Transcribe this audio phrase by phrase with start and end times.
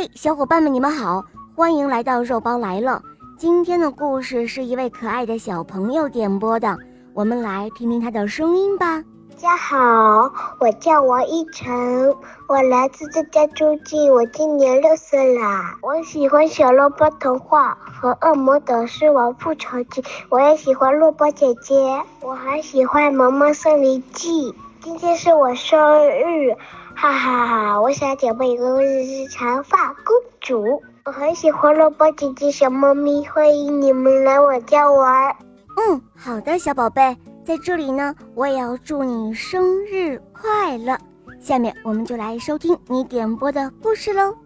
[0.00, 1.24] 嘿，小伙伴们，你们好，
[1.56, 3.02] 欢迎来到肉包来了。
[3.36, 6.78] 今天的故事是一位可爱的小朋友点播的，
[7.14, 9.02] 我们来听听他的声音吧。
[9.28, 12.14] 大家好，我叫王一晨，
[12.46, 15.74] 我来自浙江诸暨，我今年六岁啦。
[15.82, 24.54] 我喜欢小萝卜童话和恶魔的狮王复仇记，我也喜欢萝卜姐姐，我还喜欢萌萌森林记。
[24.80, 26.56] 今天是我生日。
[27.00, 27.80] 哈哈哈！
[27.80, 30.82] 我想讲一个故事，是长发公主。
[31.04, 35.36] 我很喜欢萝卜姐姐小猫咪，欢迎你们来我家玩。
[35.76, 40.98] 嗯，好的，小宝贝，在这里呢，我也要祝你生日快乐。
[41.38, 44.36] 下面我们就来收听你点播的故事喽。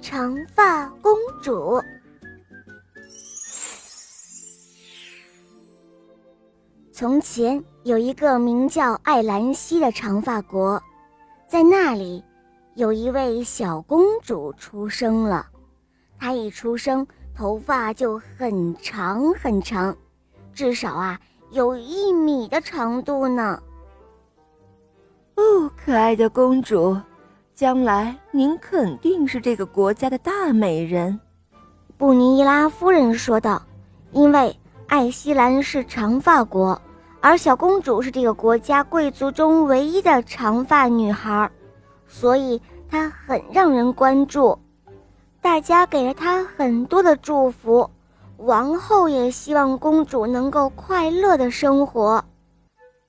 [0.00, 1.82] 长发公主。
[6.92, 10.80] 从前有一个名叫艾兰西的长发国。
[11.48, 12.22] 在那里，
[12.74, 15.46] 有一位小公主出生了。
[16.18, 19.96] 她一出生，头发就很长很长，
[20.52, 21.18] 至少啊
[21.50, 23.62] 有一米的长度呢。
[25.36, 26.94] 哦，可爱的公主，
[27.54, 31.18] 将来您肯定是这个国家的大美人。”
[31.96, 33.62] 布尼伊拉夫人说道。
[34.12, 34.54] “因为
[34.86, 36.78] 艾希兰是长发国。”
[37.20, 41.50] 而小公主是这个国家贵族中唯一的长发女孩，
[42.06, 44.58] 所以她很让人关注。
[45.40, 47.90] 大家给了她很多的祝福，
[48.38, 52.24] 王后也希望公主能够快乐的生活。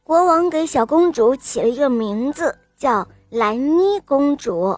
[0.04, 4.76] 国王给小公主起了一个名字，叫兰妮公主，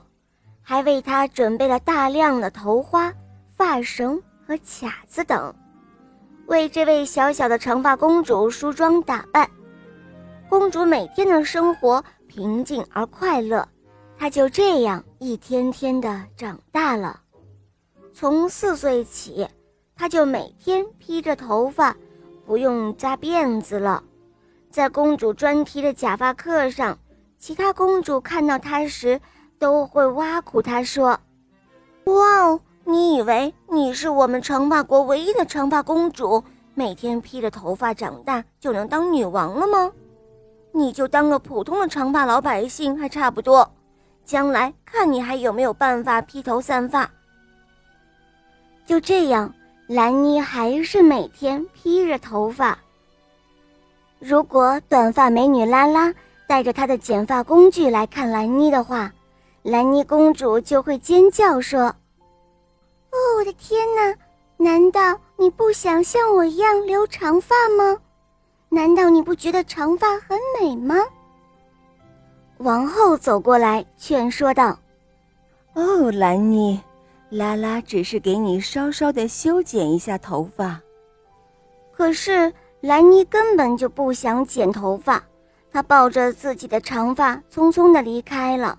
[0.62, 3.14] 还为她准备了大量的头花、
[3.56, 5.54] 发绳和卡子等。
[6.52, 9.50] 为这位小小的长发公主梳妆打扮，
[10.50, 13.66] 公主每天的生活平静而快乐。
[14.18, 17.22] 她就这样一天天的长大了。
[18.12, 19.48] 从四岁起，
[19.96, 21.96] 她就每天披着头发，
[22.46, 24.04] 不用扎辫子了。
[24.70, 27.00] 在公主专题的假发课上，
[27.38, 29.22] 其他公主看到她时，
[29.58, 31.18] 都会挖苦她说
[32.04, 32.60] ：“哇哦！”
[32.92, 36.44] 你以为你是我们长发国唯一的长发公主，
[36.74, 39.90] 每天披着头发长大就能当女王了吗？
[40.74, 43.72] 你就当个普通的长发老百姓还差不多，
[44.26, 47.10] 将来看你还有没有办法披头散发。
[48.86, 49.54] 就这样，
[49.88, 52.78] 兰妮还是每天披着头发。
[54.20, 56.14] 如果短发美女拉拉
[56.46, 59.14] 带着她的剪发工具来看兰妮的话，
[59.64, 61.96] 兰妮公主就会尖叫说。
[63.42, 64.16] 哦，我的天哪！
[64.58, 67.98] 难道你不想像我一样留长发吗？
[68.70, 70.96] 难道你不觉得长发很美吗？
[72.60, 74.78] 王后走过来劝说道
[75.74, 76.80] ：“哦，兰妮，
[77.32, 80.80] 拉拉只是给你稍稍的修剪一下头发。”
[81.92, 85.24] 可是兰妮根本就不想剪头发，
[85.72, 88.78] 她抱着自己的长发匆匆的离开了。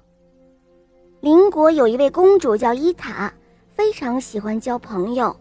[1.19, 3.33] 邻国有一位公主叫伊塔。
[3.75, 5.35] 非常喜欢交朋友，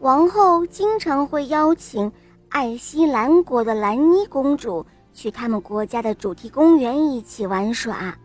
[0.00, 2.10] 王后经常会邀请
[2.48, 8.16] 爱希兰国的兰妮公主去他们国家的主题公园一起玩耍，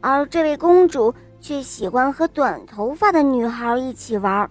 [0.00, 4.48] 而这位公主却喜欢和短头发的女孩一起玩。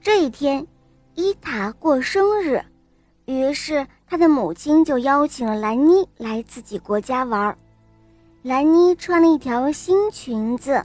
[0.00, 0.66] 这一天，
[1.14, 2.62] 伊塔过生日，
[3.24, 7.56] 于是她的母亲就邀请了兰妮来自己国家玩。
[8.42, 10.84] 兰妮穿了一条新裙子。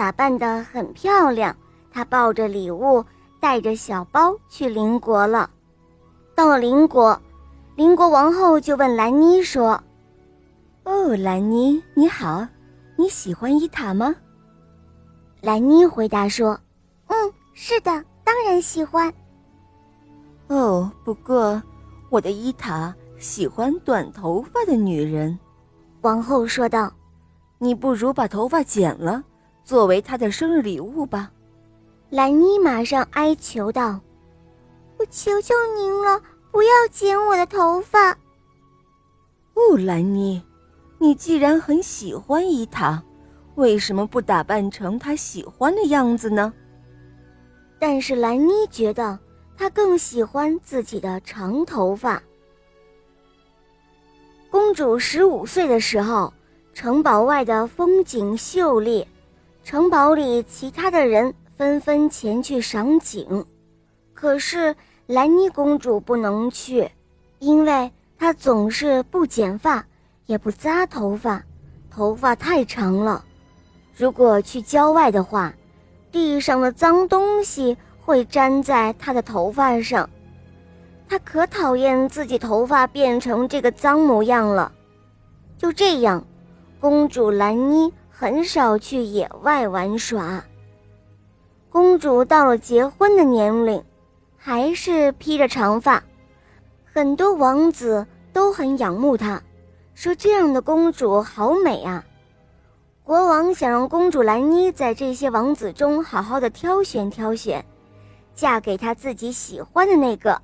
[0.00, 1.54] 打扮得很漂亮，
[1.92, 3.04] 她抱着礼物，
[3.38, 5.50] 带着小包去邻国了。
[6.34, 7.20] 到了邻国，
[7.76, 9.78] 邻国王后就问兰妮说
[10.84, 12.48] ：“哦，兰妮，你好，
[12.96, 14.16] 你喜欢伊塔吗？”
[15.42, 16.58] 兰妮回答说
[17.08, 19.12] ：“嗯，是的，当然喜欢。”
[20.48, 21.62] 哦，不过
[22.08, 25.38] 我的伊塔喜欢短头发的女人。”
[26.00, 26.90] 王后说道
[27.60, 29.22] ，“你不如把头发剪了。”
[29.70, 31.30] 作为他的生日礼物吧，
[32.10, 34.00] 兰妮马上哀求道
[34.98, 38.10] ：“我求求您了，不要剪我的头发。”
[39.54, 40.42] 哦，兰妮，
[40.98, 43.00] 你既然很喜欢伊塔，
[43.54, 46.52] 为什么不打扮成他喜欢的样子呢？
[47.78, 49.16] 但是兰妮觉得
[49.56, 52.20] 她更喜欢自己的长头发。
[54.50, 56.34] 公主十五岁的时候，
[56.74, 59.06] 城堡外的风景秀丽。
[59.62, 63.44] 城堡里，其他的人纷纷前去赏景，
[64.14, 64.74] 可是
[65.06, 66.90] 兰妮公主不能去，
[67.38, 69.84] 因为她总是不剪发，
[70.26, 71.42] 也不扎头发，
[71.90, 73.24] 头发太长了。
[73.94, 75.52] 如果去郊外的话，
[76.10, 80.08] 地上的脏东西会粘在她的头发上。
[81.08, 84.72] 她可讨厌自己头发变成这个脏模样了。
[85.58, 86.24] 就这样，
[86.80, 90.44] 公主兰妮很少去野外玩耍。
[91.70, 93.82] 公主到了结婚的年龄，
[94.36, 96.04] 还是披着长发。
[96.84, 99.40] 很多王子都很仰慕她，
[99.94, 102.04] 说这样的公主好美啊。
[103.02, 107.64] 国王想让公主兰妮在这些王子中好好的挑选挑选，
[108.34, 110.38] 嫁给他自己喜欢的那个。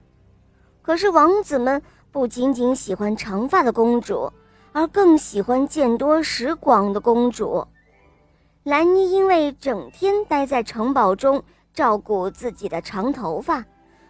[0.81, 4.32] 可是王子们不仅仅喜欢长发的公主，
[4.76, 7.67] 而更喜欢见多识广的公主。
[8.62, 11.43] 兰妮因为整天待在城堡中
[11.73, 13.64] 照顾自己的长头发，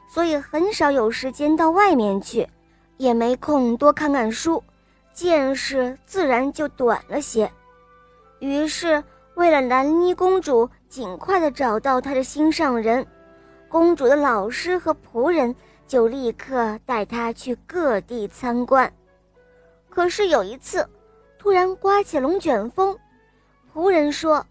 [0.08, 2.48] 所以很少有时间到外面去，
[2.96, 4.60] 也没空多看看书，
[5.12, 7.48] 见识自然就短了些。
[8.40, 9.04] 于是，
[9.36, 13.06] 为了兰妮公主尽快的找到她的心上人，
[13.68, 15.54] 公主的老师和仆人
[15.86, 18.92] 就立刻带她去各地参观。
[19.96, 20.86] 可是有一次，
[21.38, 22.98] 突然刮起龙卷风，
[23.72, 24.46] 仆人说：“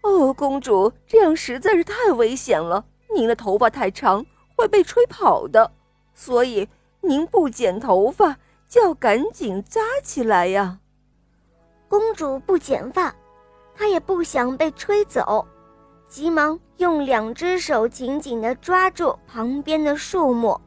[0.00, 2.82] 哦，公主，这样实在是太危险了。
[3.14, 4.24] 您的头发太长，
[4.56, 5.70] 会被吹跑的，
[6.14, 6.66] 所以
[7.02, 10.78] 您不剪头发就要赶紧扎起来呀。”
[11.86, 13.14] 公主不剪发，
[13.74, 15.46] 她也不想被吹走，
[16.08, 20.58] 急忙用两只手紧紧地抓住旁边的树木。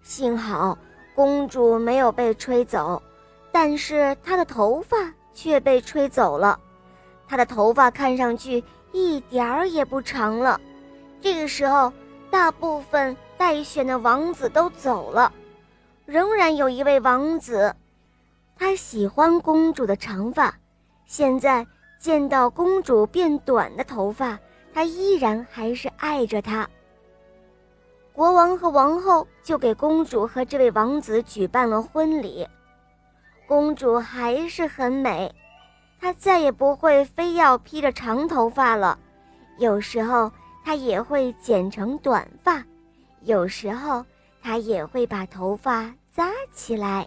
[0.00, 0.78] 幸好
[1.16, 3.02] 公主没有被吹走，
[3.50, 4.96] 但是她的头发
[5.32, 6.60] 却被吹走了。
[7.26, 10.60] 她的头发看上去一点儿也不长了。
[11.22, 11.90] 这个时候，
[12.30, 15.32] 大部分待选的王子都走了，
[16.04, 17.74] 仍然有一位王子。
[18.58, 20.54] 他喜欢公主的长发，
[21.06, 21.66] 现在
[21.98, 24.38] 见到公主变短的头发，
[24.74, 26.68] 他依然还是爱着她。
[28.16, 32.48] 国王和王后就给公主和这位王子举办了婚礼。
[33.46, 35.30] 公主还是很美，
[36.00, 38.98] 她再也不会非要披着长头发了。
[39.58, 40.32] 有时候
[40.64, 42.64] 她也会剪成短发，
[43.20, 44.02] 有时候
[44.42, 47.06] 她也会把头发扎起来。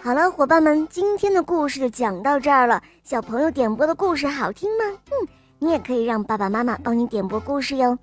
[0.00, 2.82] 好了，伙伴们，今天的故事就讲到这儿了。
[3.02, 4.84] 小朋友点播的故事好听吗？
[5.10, 5.28] 嗯，
[5.58, 7.98] 你也可以让爸爸妈妈帮你点播故事哟。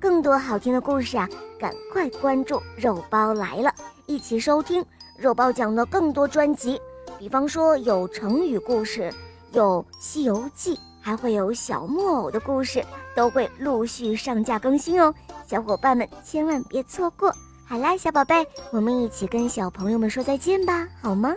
[0.00, 1.28] 更多好听的故事啊，
[1.58, 3.72] 赶快关注肉包来了，
[4.06, 4.84] 一起收听
[5.18, 6.80] 肉包讲的更多专辑。
[7.18, 9.12] 比方说有成语故事，
[9.52, 12.84] 有《西游记》，还会有小木偶的故事，
[13.14, 15.14] 都会陆续上架更新哦。
[15.46, 17.32] 小伙伴们千万别错过。
[17.66, 21.34] 好啦，小宝贝，我们一起跟小朋友们说再见吧，好吗？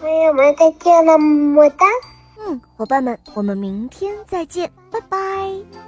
[0.00, 1.86] 朋友们再见了，么么哒。
[2.40, 5.87] 嗯，伙伴们，我们明天再见，拜拜。